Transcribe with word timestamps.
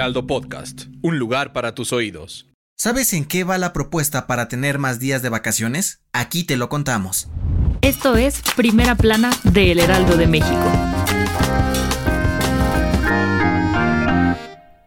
Heraldo 0.00 0.26
Podcast, 0.26 0.84
un 1.02 1.18
lugar 1.18 1.52
para 1.52 1.74
tus 1.74 1.92
oídos. 1.92 2.46
¿Sabes 2.74 3.12
en 3.12 3.26
qué 3.26 3.44
va 3.44 3.58
la 3.58 3.74
propuesta 3.74 4.26
para 4.26 4.48
tener 4.48 4.78
más 4.78 4.98
días 4.98 5.20
de 5.20 5.28
vacaciones? 5.28 6.00
Aquí 6.14 6.44
te 6.44 6.56
lo 6.56 6.70
contamos. 6.70 7.28
Esto 7.82 8.16
es 8.16 8.40
Primera 8.56 8.94
Plana 8.94 9.30
de 9.44 9.72
El 9.72 9.78
Heraldo 9.78 10.16
de 10.16 10.26
México. 10.26 10.72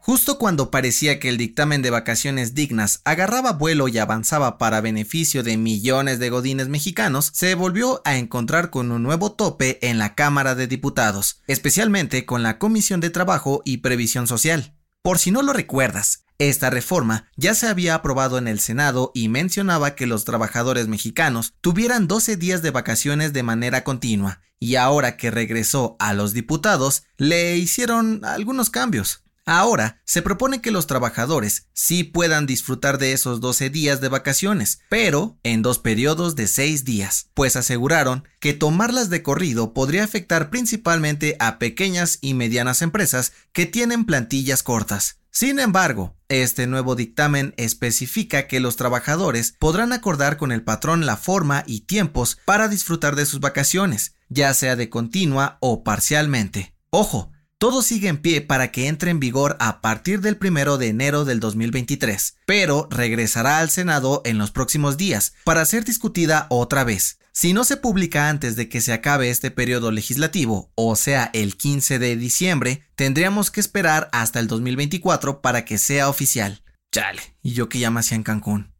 Justo 0.00 0.38
cuando 0.38 0.72
parecía 0.72 1.20
que 1.20 1.28
el 1.28 1.36
dictamen 1.36 1.82
de 1.82 1.90
vacaciones 1.90 2.54
dignas 2.54 3.00
agarraba 3.04 3.52
vuelo 3.52 3.86
y 3.86 3.98
avanzaba 3.98 4.58
para 4.58 4.80
beneficio 4.80 5.44
de 5.44 5.56
millones 5.56 6.18
de 6.18 6.30
godines 6.30 6.66
mexicanos, 6.66 7.30
se 7.32 7.54
volvió 7.54 8.02
a 8.04 8.16
encontrar 8.16 8.70
con 8.70 8.90
un 8.90 9.04
nuevo 9.04 9.30
tope 9.30 9.78
en 9.88 9.98
la 9.98 10.16
Cámara 10.16 10.56
de 10.56 10.66
Diputados, 10.66 11.42
especialmente 11.46 12.26
con 12.26 12.42
la 12.42 12.58
Comisión 12.58 12.98
de 12.98 13.10
Trabajo 13.10 13.62
y 13.64 13.78
Previsión 13.78 14.26
Social. 14.26 14.75
Por 15.06 15.20
si 15.20 15.30
no 15.30 15.42
lo 15.42 15.52
recuerdas, 15.52 16.24
esta 16.40 16.68
reforma 16.68 17.30
ya 17.36 17.54
se 17.54 17.68
había 17.68 17.94
aprobado 17.94 18.38
en 18.38 18.48
el 18.48 18.58
Senado 18.58 19.12
y 19.14 19.28
mencionaba 19.28 19.94
que 19.94 20.04
los 20.04 20.24
trabajadores 20.24 20.88
mexicanos 20.88 21.54
tuvieran 21.60 22.08
12 22.08 22.36
días 22.36 22.60
de 22.60 22.72
vacaciones 22.72 23.32
de 23.32 23.44
manera 23.44 23.84
continua, 23.84 24.40
y 24.58 24.74
ahora 24.74 25.16
que 25.16 25.30
regresó 25.30 25.94
a 26.00 26.12
los 26.12 26.32
diputados, 26.32 27.04
le 27.18 27.56
hicieron 27.56 28.24
algunos 28.24 28.68
cambios. 28.68 29.22
Ahora 29.48 30.02
se 30.04 30.22
propone 30.22 30.60
que 30.60 30.72
los 30.72 30.88
trabajadores 30.88 31.68
sí 31.72 32.02
puedan 32.02 32.46
disfrutar 32.46 32.98
de 32.98 33.12
esos 33.12 33.40
12 33.40 33.70
días 33.70 34.00
de 34.00 34.08
vacaciones, 34.08 34.80
pero 34.88 35.38
en 35.44 35.62
dos 35.62 35.78
periodos 35.78 36.34
de 36.34 36.48
6 36.48 36.84
días, 36.84 37.30
pues 37.32 37.54
aseguraron 37.54 38.24
que 38.40 38.54
tomarlas 38.54 39.08
de 39.08 39.22
corrido 39.22 39.72
podría 39.72 40.02
afectar 40.02 40.50
principalmente 40.50 41.36
a 41.38 41.60
pequeñas 41.60 42.18
y 42.20 42.34
medianas 42.34 42.82
empresas 42.82 43.34
que 43.52 43.66
tienen 43.66 44.04
plantillas 44.04 44.64
cortas. 44.64 45.20
Sin 45.30 45.60
embargo, 45.60 46.16
este 46.28 46.66
nuevo 46.66 46.96
dictamen 46.96 47.54
especifica 47.56 48.48
que 48.48 48.58
los 48.58 48.74
trabajadores 48.74 49.54
podrán 49.60 49.92
acordar 49.92 50.38
con 50.38 50.50
el 50.50 50.64
patrón 50.64 51.06
la 51.06 51.16
forma 51.16 51.62
y 51.68 51.82
tiempos 51.82 52.36
para 52.46 52.66
disfrutar 52.66 53.14
de 53.14 53.26
sus 53.26 53.38
vacaciones, 53.38 54.16
ya 54.28 54.52
sea 54.54 54.74
de 54.74 54.90
continua 54.90 55.58
o 55.60 55.84
parcialmente. 55.84 56.74
Ojo, 56.90 57.30
todo 57.58 57.80
sigue 57.80 58.08
en 58.08 58.18
pie 58.18 58.42
para 58.42 58.70
que 58.70 58.86
entre 58.86 59.10
en 59.10 59.18
vigor 59.18 59.56
a 59.60 59.80
partir 59.80 60.20
del 60.20 60.38
1 60.40 60.76
de 60.76 60.88
enero 60.88 61.24
del 61.24 61.40
2023, 61.40 62.36
pero 62.44 62.86
regresará 62.90 63.58
al 63.58 63.70
Senado 63.70 64.20
en 64.24 64.36
los 64.36 64.50
próximos 64.50 64.96
días 64.96 65.34
para 65.44 65.64
ser 65.64 65.84
discutida 65.84 66.46
otra 66.50 66.84
vez. 66.84 67.18
Si 67.32 67.52
no 67.52 67.64
se 67.64 67.76
publica 67.76 68.28
antes 68.28 68.56
de 68.56 68.68
que 68.68 68.80
se 68.80 68.92
acabe 68.92 69.30
este 69.30 69.50
periodo 69.50 69.90
legislativo, 69.90 70.70
o 70.74 70.96
sea, 70.96 71.30
el 71.32 71.56
15 71.56 71.98
de 71.98 72.16
diciembre, 72.16 72.82
tendríamos 72.94 73.50
que 73.50 73.60
esperar 73.60 74.08
hasta 74.12 74.40
el 74.40 74.48
2024 74.48 75.40
para 75.42 75.64
que 75.64 75.78
sea 75.78 76.08
oficial. 76.08 76.62
Chale, 76.92 77.20
y 77.42 77.52
yo 77.52 77.68
que 77.68 77.78
ya 77.78 77.90
me 77.90 78.00
hacía 78.00 78.16
en 78.16 78.22
Cancún. 78.22 78.72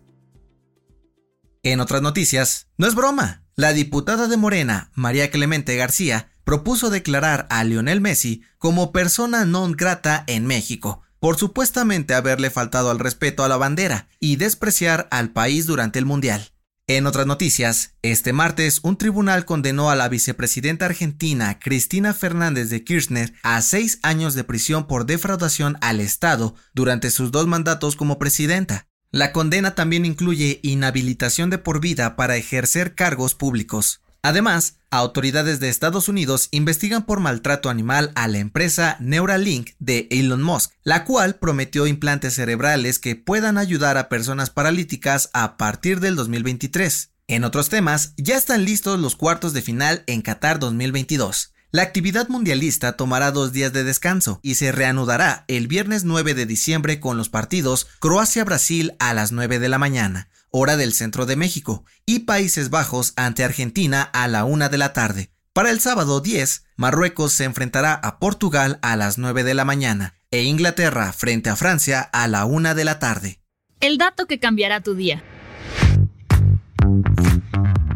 En 1.63 1.79
otras 1.81 2.01
noticias, 2.01 2.67
no 2.77 2.87
es 2.87 2.95
broma, 2.95 3.43
la 3.59 3.73
diputada 3.73 4.29
de 4.29 4.37
Morena, 4.37 4.89
María 4.95 5.31
Clemente 5.31 5.75
García, 5.75 6.29
propuso 6.45 6.89
declarar 6.89 7.45
a 7.49 7.65
Lionel 7.65 7.99
Messi 7.99 8.41
como 8.57 8.93
persona 8.93 9.43
non 9.43 9.75
grata 9.75 10.23
en 10.27 10.47
México, 10.47 11.03
por 11.19 11.35
supuestamente 11.35 12.13
haberle 12.13 12.51
faltado 12.51 12.89
al 12.89 12.99
respeto 12.99 13.43
a 13.43 13.49
la 13.49 13.57
bandera 13.57 14.07
y 14.21 14.37
despreciar 14.37 15.09
al 15.11 15.31
país 15.31 15.65
durante 15.65 15.99
el 15.99 16.05
Mundial. 16.05 16.53
En 16.87 17.05
otras 17.05 17.27
noticias, 17.27 17.95
este 18.01 18.31
martes 18.31 18.79
un 18.81 18.95
tribunal 18.95 19.43
condenó 19.43 19.91
a 19.91 19.97
la 19.97 20.07
vicepresidenta 20.07 20.85
argentina 20.85 21.59
Cristina 21.59 22.13
Fernández 22.13 22.69
de 22.69 22.85
Kirchner 22.85 23.33
a 23.43 23.61
seis 23.61 23.99
años 24.03 24.35
de 24.35 24.45
prisión 24.45 24.87
por 24.87 25.05
defraudación 25.05 25.75
al 25.81 25.99
Estado 25.99 26.55
durante 26.73 27.11
sus 27.11 27.29
dos 27.31 27.45
mandatos 27.45 27.97
como 27.97 28.19
presidenta. 28.19 28.88
La 29.11 29.31
condena 29.31 29.73
también 29.73 30.05
incluye 30.05 30.59
inhabilitación 30.61 31.49
de 31.49 31.57
por 31.57 31.81
vida 31.81 32.15
para 32.15 32.35
ejercer 32.35 32.93
cargos 32.93 33.33
públicos. 33.33 34.01
Además, 34.21 34.75
autoridades 34.91 35.59
de 35.59 35.69
Estados 35.69 36.09
Unidos 36.09 36.49
investigan 36.51 37.05
por 37.05 37.19
maltrato 37.19 37.69
animal 37.69 38.11
a 38.13 38.27
la 38.27 38.37
empresa 38.37 38.97
Neuralink 38.99 39.71
de 39.79 40.07
Elon 40.11 40.43
Musk, 40.43 40.73
la 40.83 41.05
cual 41.05 41.35
prometió 41.35 41.87
implantes 41.87 42.35
cerebrales 42.35 42.99
que 42.99 43.15
puedan 43.15 43.57
ayudar 43.57 43.97
a 43.97 44.09
personas 44.09 44.51
paralíticas 44.51 45.31
a 45.33 45.57
partir 45.57 46.01
del 46.01 46.15
2023. 46.15 47.09
En 47.27 47.45
otros 47.45 47.69
temas, 47.69 48.13
ya 48.17 48.37
están 48.37 48.63
listos 48.63 48.99
los 48.99 49.15
cuartos 49.15 49.53
de 49.53 49.63
final 49.63 50.03
en 50.05 50.21
Qatar 50.21 50.59
2022. 50.59 51.53
La 51.71 51.83
actividad 51.83 52.29
mundialista 52.29 52.93
tomará 52.93 53.31
dos 53.31 53.53
días 53.53 53.71
de 53.71 53.83
descanso 53.83 54.39
y 54.41 54.55
se 54.55 54.71
reanudará 54.71 55.45
el 55.47 55.67
viernes 55.67 56.03
9 56.03 56.33
de 56.33 56.47
diciembre 56.47 56.99
con 56.99 57.15
los 57.15 57.29
partidos 57.29 57.85
Croacia-Brasil 57.99 58.95
a 58.97 59.13
las 59.13 59.31
9 59.31 59.59
de 59.59 59.69
la 59.69 59.77
mañana, 59.77 60.29
hora 60.49 60.77
del 60.77 60.93
centro 60.93 61.27
de 61.27 61.35
México, 61.35 61.85
y 62.07 62.21
Países 62.21 62.71
Bajos 62.71 63.13
ante 63.17 63.43
Argentina 63.43 64.01
a 64.01 64.27
la 64.27 64.45
1 64.45 64.69
de 64.69 64.77
la 64.79 64.93
tarde. 64.93 65.29
Para 65.53 65.69
el 65.69 65.79
sábado 65.79 66.21
10, 66.21 66.63
Marruecos 66.75 67.33
se 67.33 67.43
enfrentará 67.43 67.93
a 67.93 68.17
Portugal 68.17 68.79
a 68.81 68.95
las 68.95 69.19
9 69.19 69.43
de 69.43 69.53
la 69.53 69.63
mañana 69.63 70.15
e 70.31 70.41
Inglaterra 70.41 71.13
frente 71.13 71.51
a 71.51 71.55
Francia 71.55 72.01
a 72.01 72.27
la 72.27 72.45
1 72.45 72.73
de 72.73 72.83
la 72.83 72.97
tarde. 72.97 73.41
El 73.79 73.99
dato 73.99 74.25
que 74.25 74.39
cambiará 74.39 74.81
tu 74.81 74.95
día. 74.95 75.23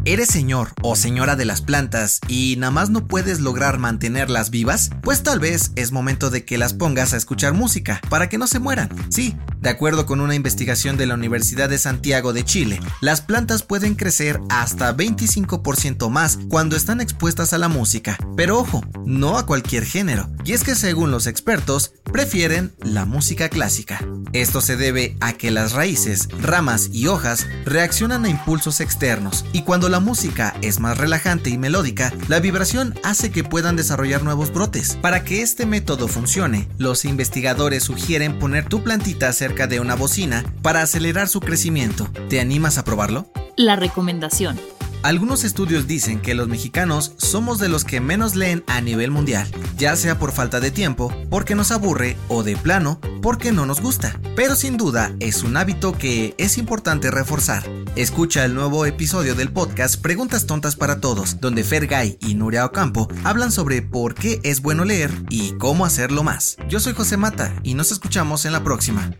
¿Eres 0.06 0.28
señor 0.28 0.72
o 0.82 0.96
señora 0.96 1.34
de 1.34 1.46
las 1.46 1.62
plantas 1.62 2.20
y 2.28 2.56
nada 2.58 2.70
más 2.70 2.90
no 2.90 3.06
puedes 3.06 3.40
lograr 3.40 3.78
mantenerlas 3.78 4.50
vivas? 4.50 4.90
Pues 5.02 5.22
tal 5.22 5.40
vez 5.40 5.72
es 5.76 5.92
momento 5.92 6.28
de 6.28 6.44
que 6.44 6.58
las 6.58 6.74
pongas 6.74 7.14
a 7.14 7.16
escuchar 7.16 7.54
música 7.54 8.02
para 8.10 8.28
que 8.28 8.36
no 8.36 8.46
se 8.46 8.58
mueran. 8.58 8.90
Sí, 9.08 9.34
de 9.62 9.70
acuerdo 9.70 10.04
con 10.04 10.20
una 10.20 10.34
investigación 10.34 10.98
de 10.98 11.06
la 11.06 11.14
Universidad 11.14 11.70
de 11.70 11.78
Santiago 11.78 12.34
de 12.34 12.44
Chile, 12.44 12.80
las 13.00 13.22
plantas 13.22 13.62
pueden 13.62 13.94
crecer 13.94 14.38
hasta 14.50 14.94
25% 14.94 16.10
más 16.10 16.38
cuando 16.50 16.76
están 16.76 17.00
expuestas 17.00 17.54
a 17.54 17.58
la 17.58 17.68
música. 17.68 18.18
Pero 18.36 18.58
ojo, 18.58 18.84
no 19.06 19.38
a 19.38 19.46
cualquier 19.46 19.86
género. 19.86 20.28
Y 20.44 20.52
es 20.52 20.64
que 20.64 20.74
según 20.74 21.12
los 21.12 21.26
expertos, 21.26 21.94
prefieren 22.12 22.74
la 22.82 23.06
música 23.06 23.48
clásica. 23.48 24.06
Esto 24.34 24.60
se 24.60 24.76
debe 24.76 25.16
a 25.20 25.34
que 25.34 25.52
las 25.52 25.74
raíces, 25.74 26.28
ramas 26.40 26.90
y 26.92 27.06
hojas 27.06 27.46
reaccionan 27.64 28.24
a 28.24 28.28
impulsos 28.28 28.80
externos 28.80 29.44
y 29.52 29.62
cuando 29.62 29.88
la 29.88 30.00
música 30.00 30.56
es 30.60 30.80
más 30.80 30.98
relajante 30.98 31.50
y 31.50 31.56
melódica, 31.56 32.12
la 32.26 32.40
vibración 32.40 32.98
hace 33.04 33.30
que 33.30 33.44
puedan 33.44 33.76
desarrollar 33.76 34.24
nuevos 34.24 34.52
brotes. 34.52 34.98
Para 35.00 35.22
que 35.22 35.40
este 35.40 35.66
método 35.66 36.08
funcione, 36.08 36.68
los 36.78 37.04
investigadores 37.04 37.84
sugieren 37.84 38.40
poner 38.40 38.68
tu 38.68 38.82
plantita 38.82 39.32
cerca 39.32 39.68
de 39.68 39.78
una 39.78 39.94
bocina 39.94 40.44
para 40.62 40.82
acelerar 40.82 41.28
su 41.28 41.38
crecimiento. 41.38 42.08
¿Te 42.28 42.40
animas 42.40 42.76
a 42.76 42.84
probarlo? 42.84 43.28
La 43.56 43.76
recomendación. 43.76 44.58
Algunos 45.04 45.44
estudios 45.44 45.86
dicen 45.86 46.18
que 46.18 46.34
los 46.34 46.48
mexicanos 46.48 47.12
somos 47.18 47.58
de 47.58 47.68
los 47.68 47.84
que 47.84 48.00
menos 48.00 48.36
leen 48.36 48.64
a 48.66 48.80
nivel 48.80 49.10
mundial, 49.10 49.46
ya 49.76 49.96
sea 49.96 50.18
por 50.18 50.32
falta 50.32 50.60
de 50.60 50.70
tiempo, 50.70 51.12
porque 51.28 51.54
nos 51.54 51.72
aburre 51.72 52.16
o 52.28 52.42
de 52.42 52.56
plano, 52.56 52.98
porque 53.24 53.52
no 53.52 53.64
nos 53.64 53.80
gusta. 53.80 54.20
Pero 54.36 54.54
sin 54.54 54.76
duda 54.76 55.10
es 55.18 55.44
un 55.44 55.56
hábito 55.56 55.96
que 55.96 56.34
es 56.36 56.58
importante 56.58 57.10
reforzar. 57.10 57.64
Escucha 57.96 58.44
el 58.44 58.54
nuevo 58.54 58.84
episodio 58.84 59.34
del 59.34 59.50
podcast 59.50 59.98
Preguntas 60.02 60.46
Tontas 60.46 60.76
para 60.76 61.00
Todos, 61.00 61.40
donde 61.40 61.64
Fergay 61.64 62.18
y 62.20 62.34
Nuria 62.34 62.66
Ocampo 62.66 63.08
hablan 63.24 63.50
sobre 63.50 63.80
por 63.80 64.14
qué 64.14 64.40
es 64.42 64.60
bueno 64.60 64.84
leer 64.84 65.10
y 65.30 65.52
cómo 65.52 65.86
hacerlo 65.86 66.22
más. 66.22 66.58
Yo 66.68 66.80
soy 66.80 66.92
José 66.92 67.16
Mata 67.16 67.50
y 67.62 67.72
nos 67.72 67.92
escuchamos 67.92 68.44
en 68.44 68.52
la 68.52 68.62
próxima. 68.62 69.16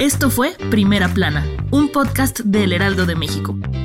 Esto 0.00 0.30
fue 0.30 0.56
Primera 0.68 1.14
Plana, 1.14 1.46
un 1.70 1.92
podcast 1.92 2.40
del 2.40 2.72
Heraldo 2.72 3.06
de 3.06 3.14
México. 3.14 3.56